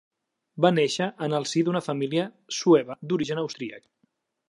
[0.65, 2.27] Va néixer en el si d'una família
[2.63, 3.89] sueva d'origen austríac.